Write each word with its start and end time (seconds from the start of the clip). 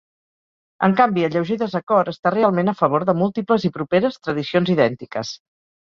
En 0.87 0.95
canvi, 1.01 1.25
el 1.27 1.35
lleuger 1.35 1.59
desacord 1.65 2.11
està 2.15 2.33
realment 2.37 2.73
a 2.73 2.77
favor 2.83 3.07
de 3.13 3.17
múltiples 3.23 3.71
i 3.71 3.75
properes 3.79 4.21
tradicions 4.29 4.77
idèntiques. 4.79 5.41